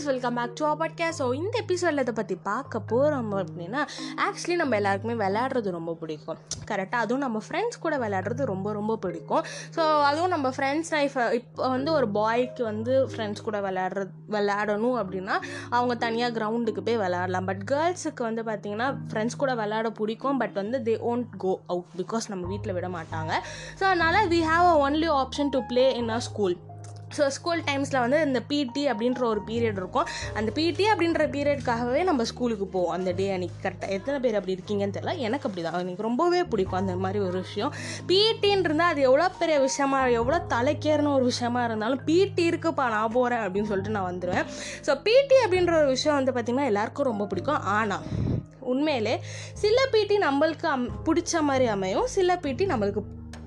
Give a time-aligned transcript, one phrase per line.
[0.00, 0.66] Guys welcome back to
[0.98, 3.80] K so இந்த எபிசோடில் இதை பற்றி பார்க்க போகிறோம் அப்படின்னா
[4.26, 6.38] ஆக்சுவலி நம்ம எல்லாருக்குமே விளையாடுறது ரொம்ப பிடிக்கும்.
[6.70, 9.42] கரெக்டாக அதுவும் நம்ம ஃப்ரெண்ட்ஸ் கூட விளையாடுறது ரொம்ப ரொம்ப பிடிக்கும்.
[9.76, 15.36] ஸோ அதுவும் நம்ம ஃப்ரெண்ட்ஸ் லைஃப் இப்போ வந்து ஒரு பாய்க்கு வந்து ஃப்ரெண்ட்ஸ் கூட விளையாடுறது விளையாடணும் அப்படின்னா
[15.76, 17.50] அவங்க தனியாக கிரவுண்டுக்கு போய் விளையாடலாம்.
[17.50, 22.30] பட் கேர்ள்ஸுக்கு வந்து பார்த்திங்கன்னா ஃப்ரெண்ட்ஸ் கூட விளையாட பிடிக்கும் பட் வந்து they won't go out because
[22.34, 23.34] நம்ம வீட்டில் விட மாட்டாங்க.
[23.80, 26.56] ஸோ அதனால் we have a only option to play in a school
[27.16, 30.08] so school டைம்ஸில் வந்து இந்த பிடி அப்படின்ற ஒரு பீரியட் இருக்கும்.
[30.38, 32.94] அந்த பிடி அப்படின்ற பீரியட்காகவே நம்ம ஸ்கூலுக்கு போவோம்.
[32.96, 35.14] அந்த டே அன்றைக்கி கரெக்டாக எத்தனை பேர் அப்படி இருக்கீங்கன்னு தெரியல.
[35.28, 37.72] எனக்கு அப்படி தான் எனக்கு ரொம்பவே பிடிக்கும் அந்த மாதிரி ஒரு விஷயம்.
[38.10, 43.44] பிடின்னு இருந்தால் அது எவ்வளோ பெரிய விஷயமா எவ்வளோ தலைக்கேறின ஒரு விஷயமா இருந்தாலும் பிடி இருக்குப்பா நான் போகிறேன்
[43.46, 44.46] அப்படின்னு சொல்லிட்டு நான் வந்துடுவேன்
[44.88, 47.62] ஸோ பிடி அப்படின்ற ஒரு விஷயம் வந்து பார்த்திங்கன்னா எல்லாருக்கும் ரொம்ப பிடிக்கும்.
[47.78, 48.04] ஆனால்
[48.72, 49.14] உண்மையிலே
[49.62, 52.06] சில பிடி நம்மளுக்கு அம் பிடிச்ச மாதிரி அமையும்.
[52.16, 53.02] சில பிடி நம்மளுக்கு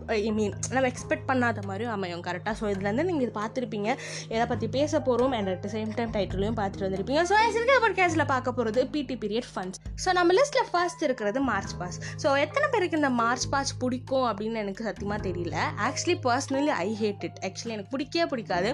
[0.07, 3.89] ஐ மீன் நம்ம எக்ஸ்பெக்ட் பண்ணாத மாதிரியும் அமையும் கரெக்டாக ஸோ இதுலேருந்து நீங்கள் இது பார்த்துருப்பீங்க.
[4.35, 7.21] எதை பற்றி பேச போகிறோம் அண்ட் அட் சேம் டைம் டைட்டிலையும் பார்த்துட்டு வந்திருப்பீங்க.
[7.29, 11.99] ஸோ இருக்கிற பாட்காஸ்ட்டில் பார்க்க போகிறது பிடி பீரியட் ஃபண்ட்ஸ் ஸோ நம்ம லிஸ்ட்டில் ஃபர்ஸ்ட் இருக்கிறது மார்ச் பாஸ்
[12.23, 15.57] ஸோ எத்தனை பேருக்கு இந்த மார்ச் பாஸ் பிடிக்கும் அப்படின்னு எனக்கு சத்தியமாக தெரியல.
[15.87, 18.69] Actually personally I hate it actually எனக்கு பிடிக்கவே பிடிக்காது.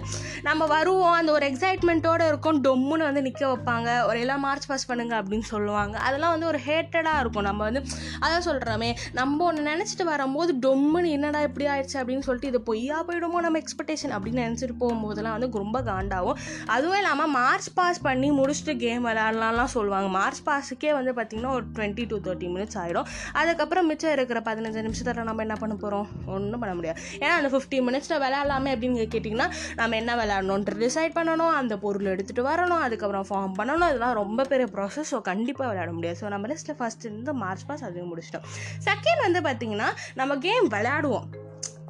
[0.49, 3.89] நம்ம வருவோம் அந்த ஒரு எக்ஸைட்மெண்ட்டோடு இருக்கும் டொம்முன்னு வந்து நிற்க வைப்பாங்க.
[4.09, 5.95] ஒரு எல்லாம் மார்ச் பாஸ் பண்ணுங்க அப்படின்னு சொல்லுவாங்க.
[6.07, 7.47] அதெல்லாம் வந்து ஒரு ஹேட்டடாக இருக்கும்.
[7.49, 7.83] நம்ம வந்து
[8.23, 13.39] அதான் சொல்கிறோமே நம்ம ஒன்று நினச்சிட்டு வரும்போது டொம்முன்னு என்னடா இப்படி ஆயிடுச்சு அப்படின்னு சொல்லிட்டு இது பொய்யா போயிடுமோ
[13.45, 16.37] நம்ம எக்ஸ்பெக்டேஷன் அப்படின்னு நினச்சிட்டு போகும்போதெல்லாம் வந்து ரொம்ப காண்டாகும்.
[16.75, 20.09] அதுவும் இல்லாமல் மார்ச் பாஸ் பண்ணி முடிச்சுட்டு கேம் விளையாடலாம்லாம் சொல்லுவாங்க.
[20.17, 23.07] மார்ச் பாஸுக்கே வந்து பார்த்திங்கன்னா ஒரு டுவெண்ட்டி டு தேர்ட்டி மினிட்ஸ் ஆகிடும்
[23.41, 26.99] அதுக்கப்புறம் மிச்சம் இருக்கிற பதினஞ்சு நிமிஷத்தில் நம்ம என்ன பண்ண போகிறோம் ஒன்றும் பண்ண முடியாது.
[27.23, 29.47] ஏன்னா அந்த ஃபிஃப்டி மினிட்ஸில் விளையாடலாமே அப்படின்னு கேட்டிங்கன்னா
[29.81, 33.87] நம்ம என்ன விளையாடணுன்ட்டு டிசைட் பண்ணணும் அந்த பொருள் எடுத்துகிட்டு வரணும் அதுக்கப்புறம் ஃபார்ம் பண்ணணும்.
[33.89, 36.19] அதெல்லாம் ரொம்ப பெரிய ப்ராசஸ் ஸோ கண்டிப்பாக விளையாட முடியாது.
[36.21, 38.45] ஸோ நம்ம லிஸ்ட்டில் ஃபஸ்ட் இருந்து மார்ச் பாஸ் அதுவும் முடிச்சிட்டோம்.
[38.87, 39.89] செகண்ட் வந்து பார்த்திங்கன்னா
[40.21, 41.07] நம்ம கேம் விளையாடுவோம்.
[41.09, 41.38] 错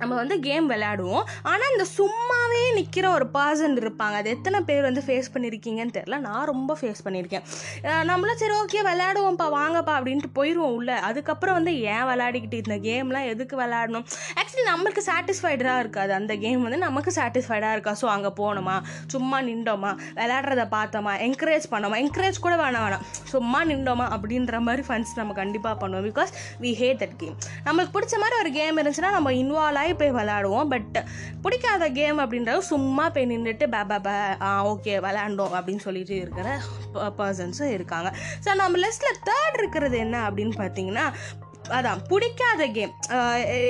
[0.02, 1.26] நம்ம வந்து கேம் விளையாடுவோம்.
[1.52, 4.16] ஆனால் இந்த சும்மாவே நிற்கிற ஒரு பர்சன் இருப்பாங்க.
[4.22, 7.46] அது எத்தனை பேர் வந்து ஃபேஸ் பண்ணியிருக்கீங்கன்னு தெரில நான் ரொம்ப ஃபேஸ் பண்ணியிருக்கேன்
[8.10, 10.92] நம்மளும் சரி ஓகே விளையாடுவோம்ப்பா வாங்கப்பா அப்படின்ட்டு போயிடுவோம் உள்ள.
[11.10, 14.06] அதுக்கப்புறம் வந்து ஏன் விளையாடிக்கிட்டு இந்த கேம்லாம் எதுக்கு விளையாடணும்?
[14.40, 16.14] ஆக்சுவலி நம்மளுக்கு சாட்டிஸ்ஃபைடாக இருக்காது.
[16.20, 17.94] அந்த கேம் வந்து நமக்கு சாட்டிஸ்ஃபைடாக இருக்கா?
[18.02, 18.76] ஸோ அங்கே போனோமா
[19.14, 19.92] சும்மா நின்றோமா?
[20.20, 21.14] விளையாடுறத பார்த்தோமா?
[21.28, 21.98] என்கரேஜ் பண்ணோமா?
[22.04, 23.06] என்கரேஜ் கூட வேணாம் வேணாம்.
[23.34, 24.08] சும்மா நின்றோமா?
[24.16, 26.08] அப்படின்ற மாதிரி ஃபன்ஸ் நம்ம கண்டிப்பாக பண்ணுவோம்.
[26.10, 26.34] Because
[26.64, 27.36] we hate that game
[27.68, 30.98] நம்மளுக்கு பிடிச்ச மாதிரி ஒரு கேம் இருந்துச்சுன்னா நம்ம இன்வால்வ் ஆகி போய் விளாடுவோம் பட்
[31.44, 34.16] பிடிக்காத கேம் அப்படின்றது சும்மா போய் நின்றுட்டு பே பே பே
[34.48, 36.48] ஆ ஓகே விளாண்டோம் அப்படின்னு சொல்லிட்டு இருக்கிற
[37.20, 38.12] பர்சன்ஸும் இருக்காங்க.
[38.46, 41.06] ஸோ நம்ம லிஸ்ட்டில் தேர்ட் இருக்கிறது என்ன அப்படின்னு பார்த்தீங்கன்னா
[41.78, 42.94] அதான் பிடிக்காத கேம்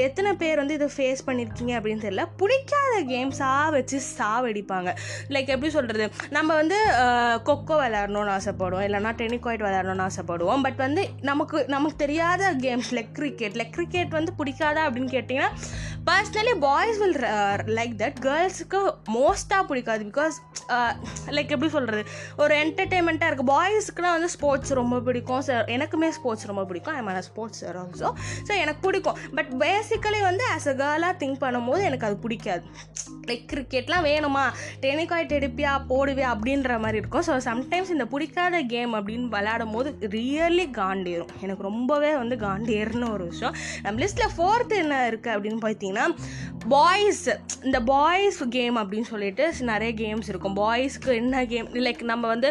[0.05, 2.23] எத்தனை பேர் வந்து இதை ஃபேஸ் பண்ணியிருக்கீங்க அப்படின்னு தெரியல.
[2.41, 4.89] பிடிக்காத கேம்ஸாக வச்சு சாவடிப்பாங்க.
[5.35, 6.05] லைக் எப்படி சொல்கிறது
[6.37, 6.77] நம்ம வந்து
[7.49, 8.85] கொக்கோ விளையாடணும்னு ஆசைப்படுவோம்.
[8.87, 10.63] இல்லைனா டெனிகாய்ட் விளையாடணும்னு ஆசைப்படுவோம்.
[10.67, 15.51] பட் வந்து நமக்கு நமக்கு தெரியாத games like cricket like cricket வந்து பிடிக்காதா அப்படின்னு கேட்டிங்கன்னா
[16.07, 17.17] personally boys will
[17.77, 18.79] like that கேர்ள்ஸுக்கு
[19.15, 20.35] மோஸ்ட்டாக பிடிக்காது பிகாஸ்
[21.35, 22.03] லைக் uh, எப்படி சொல்கிறது
[22.43, 25.43] ஒரு என்டர்டெயின்மெண்ட்டாக இருக்குது பாய்ஸுக்குலாம் வந்து ஸ்போர்ட்ஸ் ரொம்ப பிடிக்கும்.
[25.49, 26.95] சார் எனக்குமே ஸ்போர்ட்ஸ் ரொம்ப பிடிக்கும்.
[26.99, 28.11] I man sports sir also
[28.47, 29.19] so எனக்கு பிடிக்கும்.
[29.39, 32.65] பட் பேசிக்கலி வந்து ஆஸ் அ கேர்ளாக திங்க் பண்ணும்போது எனக்கு அது பிடிக்காது.
[33.29, 34.45] லைக் கிரிக்கெட்லாம் வேணுமா?
[34.85, 37.25] டெனிகாய்ட் எடுப்பியா போடுவியா அப்படின்ற மாதிரி இருக்கும்.
[37.29, 41.33] ஸோ சம்டைம்ஸ் இந்த பிடிக்காத கேம் அப்படின்னு விளையாடும் போது ரியலி காண்டேறும்.
[41.45, 43.55] எனக்கு ரொம்பவே வந்து காண்டேறுன்னு ஒரு விஷயம்.
[43.85, 46.07] நம்ம லிஸ்ட்டில் ஃபோர்த்து என்ன இருக்குது அப்படின்னு பார்த்தீங்கன்னா
[46.73, 47.25] பாய்ஸ்
[47.67, 50.55] இந்த பாய்ஸ் கேம் அப்படின்னு சொல்லிட்டு நிறைய கேம்ஸ் இருக்கும்.
[50.61, 52.49] பாய்ஸ்க்கு என்ன கேம் லைக் நம்ம வந்து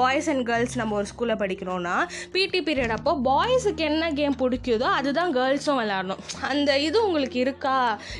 [0.00, 1.94] பாய்ஸ் அண்ட் கேர்ள்ஸ் நம்ம ஒரு ஸ்கூலில் படிக்கிறோன்னா
[2.34, 6.22] பிடி பீரியட் அப்போ பாய்ஸுக்கு என்ன கேம் பிடிக்குதோ அதுதான் கேர்ள்ஸும் விளையாடணும்.
[6.50, 7.76] அந்த இது உங்களுக்கு இருக்கா?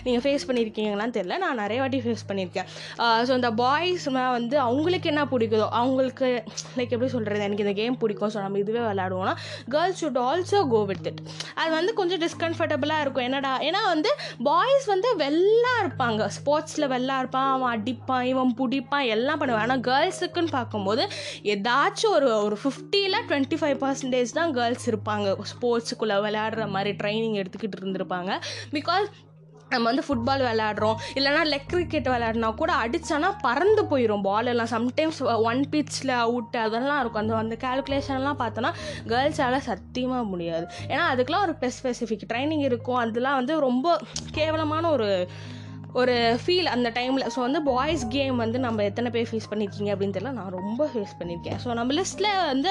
[0.06, 2.68] நீங்கள் ஃபேஸ் பண்ணியிருக்கீங்களான்னு தெரில நான் நிறைய வாட்டி ஃபேஸ் பண்ணியிருக்கேன்.
[3.28, 6.28] ஸோ இந்த பாய்ஸ்னால் வந்து அவங்களுக்கு என்ன பிடிக்குதோ அவங்களுக்கு
[6.78, 9.34] லைக் எப்படி சொல்கிறது எனக்கு இந்த கேம் பிடிக்கும் ஸோ நம்ம இதுவே விளாடுவோம்னா
[9.74, 11.20] girls should also go with it
[11.60, 13.26] அது வந்து கொஞ்சம் டிஸ்கம்ஃபர்டபுளாக இருக்கும்.
[13.28, 14.10] என்னடா ஏன்னா வந்து
[14.50, 16.22] பாய்ஸ் வந்து வெள்ளா இருப்பாங்க.
[16.38, 19.66] ஸ்போர்ட்ஸில் வெள்ளா இருப்பான் அவன் அடிப்பான் இவன் பிடிப்பான் எல்லாம் பண்ணுவான்.
[19.68, 21.02] ஆனால் கேர்ள்ஸுக்குன்னு பார்க்கும்போது
[21.54, 25.36] ஏதாச்சும் ஒரு ஒரு ஃபிஃப்டியில் டுவெண்ட்டி ஃபைவ் பர்சன்டேஜ் தான் கேர்ள்ஸ் இருப்பாங்க.
[25.52, 28.32] ஸ்போர்ட்ஸுக்குள்ளே விளையாடுற மாதிரி ட்ரைனிங் எடுத்துக்கிட்டு இருந்திருப்பாங்க.
[28.76, 29.08] பிகாஸ்
[29.74, 30.98] நம்ம வந்து ஃபுட்பால் விளையாடுறோம்.
[31.18, 34.72] இல்லைனா லெக் கிரிக்கெட் விளையாடினா கூட அடித்தோன்னா பறந்து போயிடும் பால் எல்லாம்.
[34.76, 35.20] சம்டைம்ஸ்
[35.50, 37.22] ஒன் பிச்சில் அவுட் அதெல்லாம் இருக்கும்.
[37.24, 38.72] அந்த அந்த கேல்குலேஷன்லாம் பார்த்தோன்னா
[39.14, 40.66] கேர்ள்ஸால் சத்தியமாக முடியாது.
[40.92, 43.00] ஏன்னா அதுக்கெலாம் ஒரு ஸ்பெசிஃபிக் ட்ரைனிங் இருக்கும்.
[43.02, 43.96] அதெல்லாம் வந்து ரொம்ப
[44.38, 45.10] கேவலமான ஒரு
[46.00, 50.14] ஒரு ஃபீல் அந்த டைமில் ஸோ வந்து பாய்ஸ் கேம் வந்து நம்ம எத்தனை பேர் ஃபேஸ் பண்ணியிருக்கீங்க அப்படின்னு
[50.16, 50.32] தெரியல.
[50.38, 52.70] நான் ரொம்ப ஃபேஸ் பண்ணியிருக்கேன் ஸோ நம்ம லிஸ்ட்டில் வந்து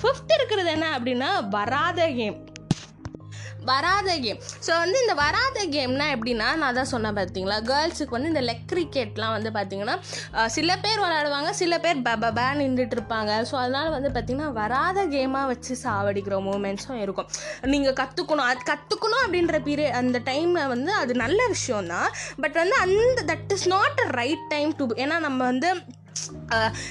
[0.00, 2.36] ஃபிஃப்த் இருக்கிறது என்ன அப்படின்னா வராத கேம்
[3.72, 8.44] வராத கேம் ஸோ வந்து இந்த வராத கேம்னா எப்படின்னா நான் தான் சொன்னேன் பார்த்தீங்களா கேர்ள்ஸுக்கு வந்து இந்த
[8.48, 9.96] லெக் கிரிக்கெட்லாம் வந்து பார்த்தீங்கன்னா
[10.56, 13.32] சில பேர் விளாடுவாங்க சில பேர் ப பேன் நின்றுட்டு இருப்பாங்க.
[13.48, 17.28] ஸோ அதனால் வந்து பார்த்தீங்கன்னா வராத கேமாக வச்சு சாவடிக்கிற மூமெண்ட்ஸும் இருக்கும்.
[17.74, 22.10] நீங்கள் கற்றுக்கணும் அது கற்றுக்கணும் அப்படின்ற பீரியட் அந்த டைமில் வந்து அது நல்ல விஷயம் தான்
[22.44, 25.70] பட் வந்து அந்த that is not a right time to ஏன்னா நம்ம வந்து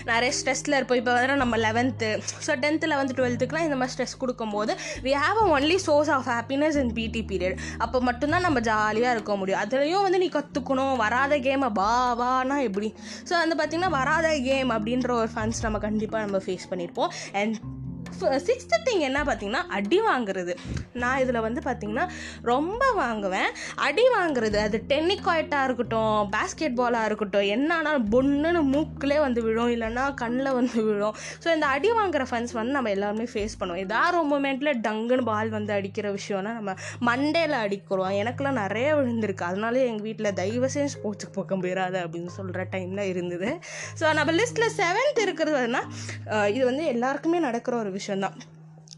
[0.09, 0.99] நிறைய ஸ்ட்ரெஸ்ஸில் இருப்போம்.
[1.01, 2.09] இப்போ வந்து நம்ம லெவன்த்து
[2.45, 4.73] ஸோ டென்த்து லெவன்த்து டுவெல்த்துக்குலாம் இந்த மாதிரி ஸ்ட்ரெஸ் கொடுக்கும்போது
[5.05, 9.35] we have a only source of happiness in PT period அப்போ மட்டும்தான் நம்ம ஜாலியாக இருக்க
[9.41, 9.61] முடியும்.
[9.63, 12.91] அதுலேயும் வந்து நீ கற்றுக்கணும் வராத கேமை வா வானா எப்படி?
[13.29, 17.11] ஸோ வந்து பார்த்திங்கன்னா வராத கேம் அப்படின்ற ஒரு ஃபன்ஸ் நம்ம கண்டிப்பாக நம்ம ஃபேஸ் பண்ணியிருப்போம்
[17.41, 17.57] அண்ட்
[18.47, 20.53] சிக்ஸ்த்து திங் uh, என்ன பார்த்தீங்கன்னா அடி வாங்குறது.
[21.01, 22.05] நான் இதில் வந்து பார்த்திங்கன்னா
[22.51, 23.49] ரொம்ப வாங்குவேன்.
[23.87, 30.51] அடி வாங்குறது அது டென்னிகாய்ட்டாக இருக்கட்டும் பேஸ்கெட் பாலாக இருக்கட்டும் என்னன்னா பொண்ணுன்னு மூக்கிலே வந்து விழும் இல்லைன்னா கண்ணில்
[30.59, 31.15] வந்து விழும்.
[31.43, 33.83] ஸோ இந்த அடி வாங்குற ஃபன்ஸ் வந்து நம்ம எல்லாருமே ஃபேஸ் பண்ணுவோம்.
[33.87, 36.73] ஏதாவது ஒரு மூமெண்ட்டில் டங்குன்னு பால் வந்து அடிக்கிற விஷயம்னா நம்ம
[37.09, 38.13] மண்டேல அடிக்கிறோம்.
[38.21, 39.45] எனக்குலாம் நிறைய விழுந்திருக்கு.
[39.49, 43.51] அதனாலே எங்கள் வீட்டில் தயவு செஞ்சு ஸ்போர்ட்ஸுக்கு பக்கம் போயிடாத அப்படின்னு சொல்கிற டைமில் இருந்தது.
[44.01, 45.83] ஸோ நம்ம லிஸ்ட்டில் செவன்த் இருக்கிறதுனா
[46.55, 48.31] இது வந்து எல்லாருக்குமே நடக்கிற ஒரு 选的。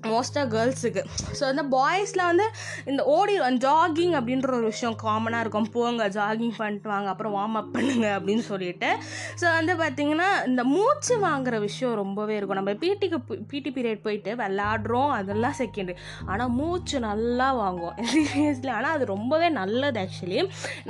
[0.07, 1.01] மோஸ்ட்டாக கேர்ள்ஸுக்கு
[1.37, 2.45] ஸோ அந்த பாய்ஸில் வந்து
[2.91, 3.33] இந்த ஓடி
[3.65, 5.67] ஜாகிங் அப்படின்ற ஒரு விஷயம் காமனாக இருக்கும்.
[5.73, 8.89] போங்க ஜாகிங் பண்ணிட்டு வாங்க அப்புறம் வார்ம் அப் பண்ணுங்க அப்படின்னு சொல்லிட்டு.
[9.41, 12.59] ஸோ வந்து பார்த்திங்கன்னா இந்த மூச்சு வாங்குற விஷயம் ரொம்பவே இருக்கும்.
[12.59, 13.19] நம்ம பிடிக்கு
[13.51, 15.97] பிடி பீரியட் போயிட்டு விளாடுறோம் அதெல்லாம் செகண்டரி
[16.31, 17.99] ஆனால் மூச்சு நல்லா வாங்குவோம்.
[18.13, 20.39] சீரியஸ்லி ஆனால் அது ரொம்பவே நல்லது ஆக்சுவலி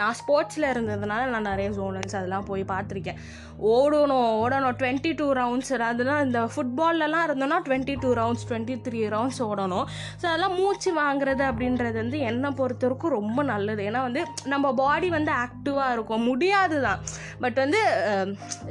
[0.02, 3.20] நான் ஸ்போர்ட்ஸில் இருந்ததுனால நான் நிறைய ஜோனல்ஸ் அதெல்லாம் போய் பார்த்துருக்கேன்.
[3.74, 4.78] ஓடணும் ஓடணும்.
[4.82, 9.86] டுவெண்ட்டி டூ ரவுண்ட்ஸ் அதெல்லாம் இந்த ஃபுட்பால்லலாம் இருந்தோன்னா twenty two rounds twenty three rounds சோடணும்
[10.22, 13.81] so அதெல்லாம் மூச்சு வாங்குறது அப்படின்றது வந்து என்னை பொறுத்த வரைக்கும் ரொம்ப நல்லது.
[13.90, 14.22] ஏன்னா வந்து
[14.54, 16.25] நம்ம பாடி வந்து ஆக்டிவாக இருக்கும்.
[16.30, 17.00] முடியாது தான்
[17.44, 17.81] பட் வந்து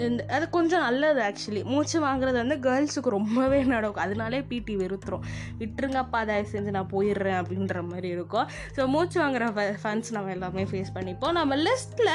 [0.06, 4.04] இந்த அது கொஞ்சம் நல்லது ஆக்சுவலி மூச்சு வாங்குறது வந்து கேர்ள்ஸுக்கு ரொம்பவே நடக்கும்.
[4.06, 5.24] அதனாலே பிடி வெறுத்துரும்.
[5.62, 8.48] விட்டுருங்கப்பா தயவு செஞ்சு நான் போயிடுறேன் அப்படின்ற மாதிரி இருக்கும்.
[8.76, 9.46] ஸோ மூச்சு வாங்குற
[9.82, 11.36] ஃபன்ஸ் நம்ம எல்லாமே ஃபேஸ் பண்ணிப்போம்.
[11.40, 12.14] நம்ம லிஸ்ட்டில்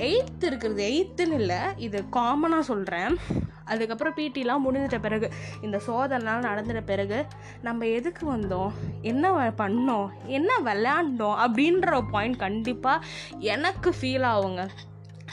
[0.00, 3.16] எயித்து இருக்கிறது எயித்துன்னு இல்லை இது காமனாக சொல்கிறேன்
[3.64, 5.32] அதுக்கப்புறம் பிடிலாம் முடிஞ்சிட்ட பிறகு
[5.62, 7.26] இந்த சோதனைலாம் நடந்துட்ட பிறகு
[7.62, 8.70] நம்ம எதுக்கு வந்தோம்?
[9.02, 10.08] என்ன பண்ணோம்?
[10.24, 11.36] என்ன விளையாண்டோம்?
[11.46, 13.06] அப்படின்ற பாயிண்ட் கண்டிப்பாக
[13.38, 14.68] எனக்கு ஃபீல் ஆகுங்க.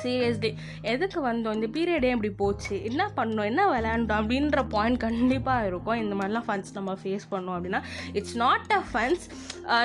[0.03, 0.51] சீரியஸ்லி
[0.93, 1.55] எதுக்கு வந்தோம்?
[1.57, 2.75] இந்த பீரியடே இப்படி போச்சு?
[2.89, 3.47] என்ன பண்ணோம்?
[3.51, 4.19] என்ன விளையாண்டோம்?
[4.21, 5.99] அப்படின்ற பாயிண்ட் கண்டிப்பாக இருக்கும்.
[6.03, 7.81] இந்த மாதிரிலாம் ஃபன்ஸ் நம்ம ஃபேஸ் பண்ணோம் அப்படின்னா
[8.19, 9.25] இட்ஸ் நாட் அ ஃபன்ஸ்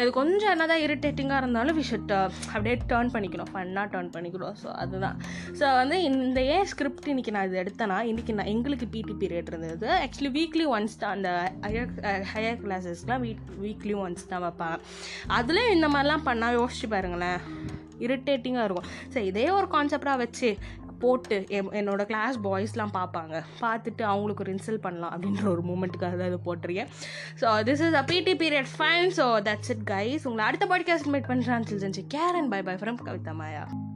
[0.02, 2.12] இது கொஞ்சம் என்னதான் இரிட்டேட்டிங்காக இருந்தாலும் வி ஷுட்
[2.54, 3.50] அப்படியே டேர்ன் பண்ணிக்கணும்.
[3.54, 4.56] ஃபன்னாக டேர்ன் பண்ணிக்கணும்.
[4.62, 5.16] ஸோ அதுதான்.
[5.60, 9.88] ஸோ வந்து இந்த ஏன் ஸ்கிரிப்ட் இன்னைக்கு நான் இது எடுத்தேன்னா இன்றைக்கி நான் எங்களுக்கு பிடி பீரியட் இருந்தது.
[10.04, 11.14] ஆக்சுவலி வீக்லி ஒன்ஸ் தான்.
[11.16, 11.30] அந்த
[11.66, 11.92] ஹையர்
[12.34, 14.78] ஹையர் கிளாஸஸ்லாம் வீக் வீக்லி ஒன்ஸ் தான் வைப்பாங்க.
[15.40, 17.40] அதுலேயும் இந்த மாதிரிலாம் பண்ணால் யோசிச்சு பாருங்களேன்.
[17.98, 18.88] இரிட்டேட்டிங்காக இருக்கும்.
[19.08, 20.56] சரி இதே ஒரு கான்செப்டாக வச்சு
[20.98, 26.30] போட்டு என் என்னோட கிளாஸ் பாய்ஸ்லாம் பார்ப்பாங்க பார்த்துட்டு அவங்களுக்கு ஒரு இன்சல்ட் பண்ணலாம் அப்படின்ற ஒரு மூமெண்ட்டுக்காக தான்
[26.32, 26.90] இது போட்டிருக்கேன்.
[27.40, 31.30] So this is a PT period fine so that's it guys உங்களை அடுத்த பாட்காஸ்ட் மீட்
[31.32, 33.87] பண்ணுறான்னு சொல்லி care and bye bye from Kavitha Maya